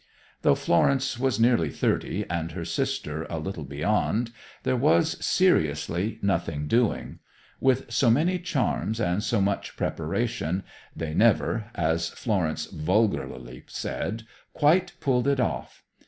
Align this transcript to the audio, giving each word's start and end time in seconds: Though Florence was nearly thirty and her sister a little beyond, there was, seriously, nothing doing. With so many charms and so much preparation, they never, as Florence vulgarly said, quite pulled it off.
Though 0.41 0.55
Florence 0.55 1.19
was 1.19 1.39
nearly 1.39 1.69
thirty 1.69 2.25
and 2.27 2.53
her 2.53 2.65
sister 2.65 3.25
a 3.29 3.37
little 3.37 3.63
beyond, 3.63 4.31
there 4.63 4.75
was, 4.75 5.23
seriously, 5.23 6.17
nothing 6.23 6.65
doing. 6.67 7.19
With 7.59 7.91
so 7.91 8.09
many 8.09 8.39
charms 8.39 8.99
and 8.99 9.21
so 9.23 9.39
much 9.41 9.77
preparation, 9.77 10.63
they 10.95 11.13
never, 11.13 11.69
as 11.75 12.09
Florence 12.09 12.65
vulgarly 12.65 13.63
said, 13.67 14.23
quite 14.53 14.93
pulled 14.99 15.27
it 15.27 15.39
off. 15.39 15.83